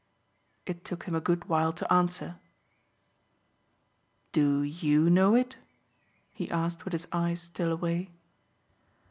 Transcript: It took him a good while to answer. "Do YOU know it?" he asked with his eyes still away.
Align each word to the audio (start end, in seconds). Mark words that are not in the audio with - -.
It 0.65 0.83
took 0.83 1.03
him 1.03 1.13
a 1.13 1.21
good 1.21 1.45
while 1.45 1.71
to 1.73 1.93
answer. 1.93 2.39
"Do 4.31 4.63
YOU 4.63 5.11
know 5.11 5.35
it?" 5.35 5.57
he 6.33 6.49
asked 6.49 6.85
with 6.85 6.93
his 6.93 7.07
eyes 7.13 7.39
still 7.39 7.71
away. 7.71 8.09